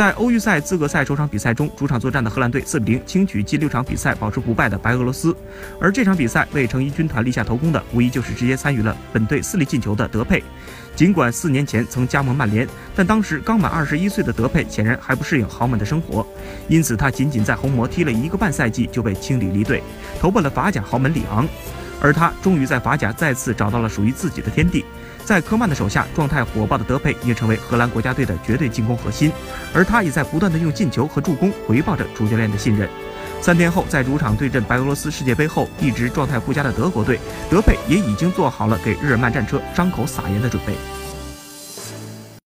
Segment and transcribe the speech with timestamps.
[0.00, 5.36] 在欧预赛资格赛首场比赛中，主场作战的荷兰队4比0轻取近六场比赛保持不败的白俄罗斯。
[5.78, 10.42] 而这场比赛为成衣军团立下头功的，无疑就是直接参与了本队四粒进球的德佩。
[10.96, 12.66] 尽管四年前曾加盟曼联，
[12.96, 16.26] 但当时刚满二十一岁的德佩显然还不适应豪门的生活，
[16.66, 19.82] 因此他仅仅在红魔踢了一个半赛季就被清理离队，
[20.18, 21.46] 投奔了法甲豪门里昂。
[22.02, 24.82] 而他终于在法甲再次找到了属于自己的天地。
[25.30, 29.30] 在科曼的手下，状态火爆的德佩已成为荷兰国家队的绝对进攻核心，
[29.72, 32.88] 而他也在不断的用进球和助攻回报着主教练的信任。
[33.40, 40.74] 三天后，在主场对阵白俄罗斯世界杯后一直状态不佳的德国队，德佩也已经做好了给日耳曼战车伤口撒盐的准备。